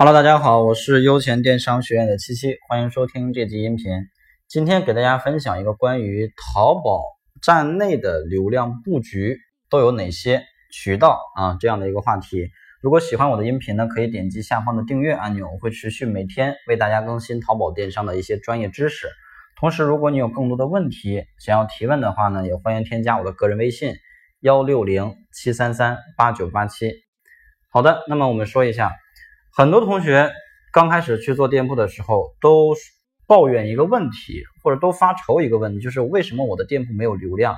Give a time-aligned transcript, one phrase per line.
[0.00, 4.06] Hello，大家好，我是优钱电商学院的七七，欢迎收听这集音频。
[4.46, 7.02] 今天给大家分享一个关于淘宝
[7.42, 9.36] 站内的流量布局
[9.68, 12.48] 都有哪些渠道啊这样的一个话题。
[12.80, 19.08] 如果喜欢我的音频呢，可以点击下方的订阅按钮，我会持续每天为大家更新淘宝电商的一些专业知识。
[19.58, 23.96] 同时，如果你有更多的问题想要提问的话呢，也欢迎添加我的个人微信
[24.38, 26.92] 幺六零七三三八九八七。
[27.72, 28.92] 好的，那么我们说一下。
[29.58, 30.30] 很多同学
[30.72, 32.76] 刚开始去做店铺的时候，都
[33.26, 37.56] 抱怨一个问题，或者都发愁一个问题，就是为什么我的店铺没有流量？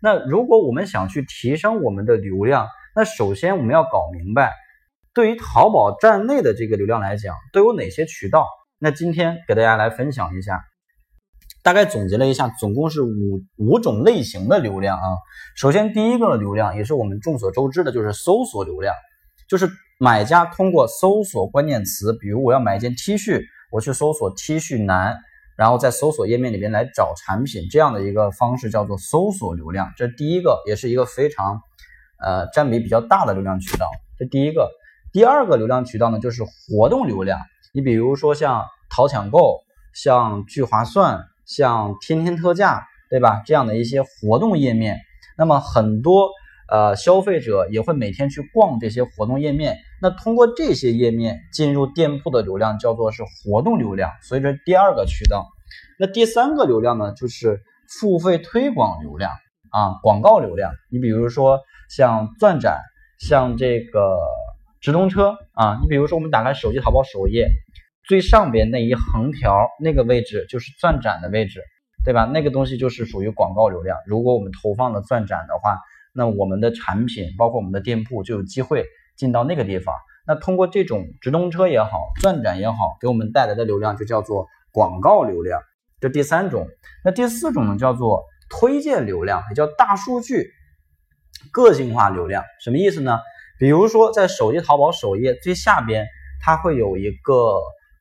[0.00, 4.50] 那如果我们想去提升我们的流量，那首先我们要搞明白，
[5.12, 8.46] 对于淘宝站内的这个流量来讲，都有哪些渠道？
[8.78, 10.64] 那今天给大家来分享一下，
[11.62, 15.04] 大概总结了一下，总共是五五种类型的流量啊。
[15.54, 18.94] 首先第一个流量，也是我们众所周知的，就是搜索流量，
[19.50, 19.68] 就是。
[20.02, 25.16] 买家通过搜索关键词，比如我要买一件 T 恤，我去搜索 T 恤男，
[25.54, 29.92] 然后在搜索页面里边来找产品，这样的一个方式叫做搜索流量。
[29.96, 31.60] 这第一个，也是一个非常
[32.18, 33.86] 呃占比比较大的流量渠道。
[34.18, 34.72] 这第一个，
[35.12, 37.38] 第二个流量渠道呢，就是活动流量。
[37.72, 39.60] 你比如说像淘抢购、
[39.94, 43.40] 像聚划算、像天天特价，对吧？
[43.46, 44.98] 这样的一些活动页面，
[45.38, 46.28] 那么很多。
[46.68, 55.48] 呃，消费者也会每天去逛这些活动页面，那通过这些页面进入店铺的流量叫做是活动流量，所以这第二个渠道。
[55.98, 57.60] 那第三个流量呢，就是
[57.98, 59.32] 付费推广流量
[59.70, 60.72] 啊，广告流量。
[60.90, 62.80] 你比如说像钻展，
[63.18, 64.16] 像这个
[64.80, 67.48] 直通车啊，你比如说我们打开手机淘宝首页，
[68.08, 71.60] 最上边那一横条那个位置就是钻展的位置，
[72.02, 72.24] 对吧？
[72.24, 73.98] 那个东西就是属于广告流量。
[74.06, 75.76] 如果我们投放了钻展的话。
[76.14, 78.84] 那我们的产品，包括我们的店铺，就有机会
[79.16, 79.94] 进到那个地方。
[80.26, 81.90] 那通过这种直通车也好，
[82.20, 85.60] 钻展也好，给我们带来的流量就叫做广告流量，
[86.00, 86.68] 这第三种。
[87.04, 90.50] 那第四种呢，叫做推荐流量，也叫大数据
[91.50, 92.44] 个性化流量。
[92.62, 93.18] 什么意思呢？
[93.58, 96.06] 比如说在手机淘宝首页最下边，
[96.40, 97.34] 它会有一个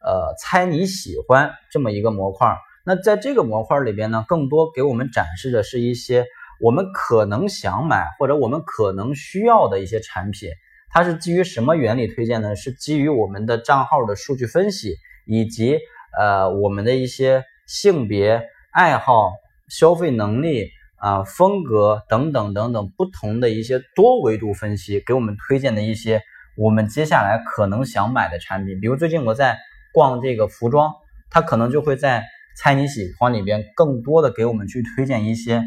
[0.00, 2.56] 呃猜你喜欢这么一个模块。
[2.84, 6.24] 那在这个模块里边呢，更多给我们展示的是一些。
[6.60, 10.50] 我们可能想买或者我们可能需要的一些产品，
[10.90, 12.56] 它是基于什么原理推荐呢？
[12.56, 15.78] 是基于我们的账号的数据分析，以及
[16.18, 18.42] 呃我们的一些性别、
[18.72, 19.30] 爱好、
[19.68, 26.22] 消费能力啊、风格等等等等不同的一些多维度分析，给我们推荐的一些
[26.56, 28.80] 我们接下来可能想买的产品。
[28.80, 29.56] 比如最近我在
[29.92, 30.92] 逛这个服装，
[31.30, 32.24] 它可能就会在
[32.56, 35.62] 猜你喜欢里边更多的给我们去推荐一些。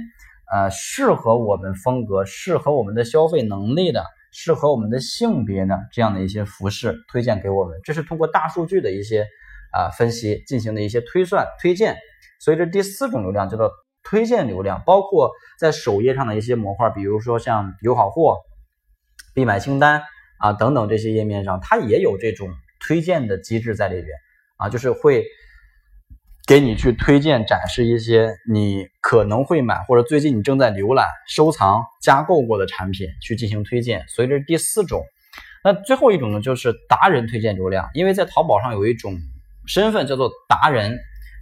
[0.53, 4.03] 呃，适合我们风格、适合我们的消费能力的、
[4.34, 9.25] 适合我们的性别的这样的一些服饰推荐给我们，这是通过大数据的一些
[9.72, 11.95] 啊分析进行的一些推算推荐。
[12.41, 13.72] 所以这第四种流量叫做
[14.03, 18.39] 推荐流量，包括在首页上的一些模块，比如说像有好货、
[19.33, 20.03] 必买清单
[20.38, 24.07] 啊等等这些页面上，它也有这种推荐的机制在里边
[24.57, 25.25] 啊，就是会。
[26.47, 35.03] 给你去推荐展示一些你可能会买或者最近你正在浏览、收藏、加购过的产品去进行推荐，所以这是第四种。
[35.63, 37.90] 那最后一种呢，就是达人推荐流量。
[37.94, 39.16] 因为在淘宝上有一种
[39.68, 41.00] 身份叫做达人，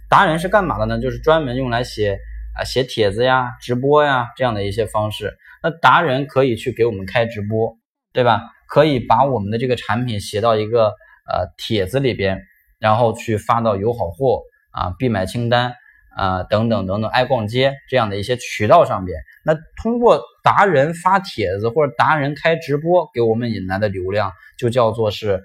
[0.08, 1.00] 达人是干嘛的呢？
[1.00, 2.18] 就是专门用来写
[2.54, 5.34] 啊写帖子呀、直播呀这样的一些方式。
[5.62, 7.76] 那达人可以去给我们开直播，
[8.12, 8.42] 对吧？
[8.68, 10.88] 可以把我们的这个产品写到一个
[11.26, 12.42] 呃帖子里边，
[12.78, 14.42] 然后去发到有好货。
[14.72, 15.74] 啊，必买清单
[16.16, 25.42] 啊，等等等等，爱逛街这样的一些渠道上边，那通过达人发帖子或者达人开直播给我们引来的流量，就叫做是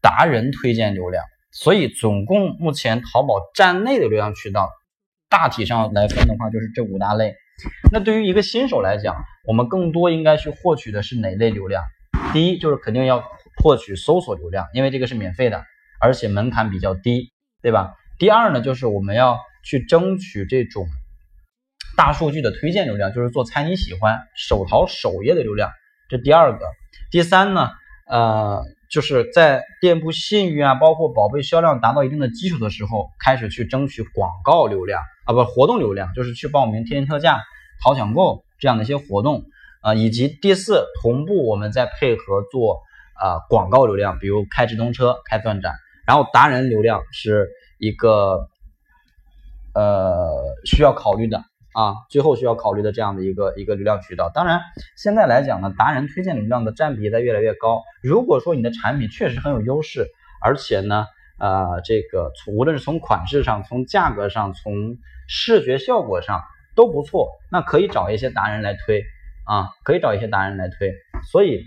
[0.00, 1.24] 达人推荐流量。
[1.50, 4.70] 所以总共目前淘宝站内的流量渠道，
[5.28, 7.34] 大体上来分的话，就是这五大类。
[7.90, 11.82] 那对于一个新手来讲，我们更多应该去获取的是哪类流量？
[12.32, 13.24] 第一就是肯定要
[13.62, 15.64] 获取搜索流量，因为这个是免费的，
[16.00, 17.32] 而且门槛比较低，
[17.62, 17.94] 对吧？
[18.18, 20.88] 第二呢，就是我们要去争取这种
[21.96, 25.70] 大数据的推荐流量，就是做猜你喜欢手淘首页的流量，
[26.08, 26.66] 这第二个。
[27.12, 27.70] 第三呢，
[28.10, 37.40] 呃，就是在店铺信誉啊，包括宝贝销量达到一定的基础的时候，开始去争取广告流量啊，不活动流量，就是去报名天天特价、
[37.84, 39.44] 淘抢购这样的一些活动
[39.80, 42.80] 啊，以及第四，同步我们再配合做
[43.14, 45.74] 啊广告流量，比如开直通车、开钻展，
[46.04, 47.48] 然后达人流量是。
[47.78, 48.48] 一个
[49.74, 51.38] 呃需要考虑的
[51.72, 54.30] 啊，最后需要考虑的这样的一个一个流量渠道。
[54.34, 54.60] 当然，
[54.96, 57.82] 现在来讲呢，达人推荐流量的占比在越来越高。
[58.02, 60.08] 如果说你的产品确实很有优势
[60.42, 61.06] 而且呢，
[61.38, 64.96] 呃，这个无论是从款式上、从价格上、从
[65.28, 66.42] 视觉效果上
[66.74, 69.04] 都不错，那可以找一些达人来推
[69.44, 70.94] 啊，可以找一些达人来推。
[71.30, 71.64] 所以，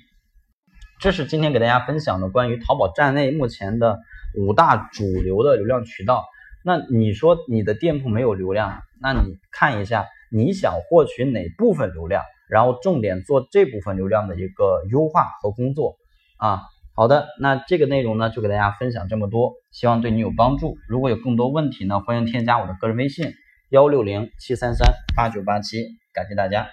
[1.02, 4.02] 这是今天给大家分享的关于淘宝站内目前的
[4.38, 6.28] 五大主流的流量渠道。
[6.64, 15.96] 那你说你的店铺没有流量，那你看一下你想获取哪部分流量，然后重点做这部分流量的一个优化和工作
[16.38, 16.62] 啊。
[16.94, 20.78] 好的，那这个内容呢就给大家分享这么多，希望对你有帮助。
[20.88, 23.34] 如果有更多问题呢，欢迎添加我的个人微信
[23.70, 25.84] 幺六零七三三八九八七，
[26.14, 26.70] 感谢大家。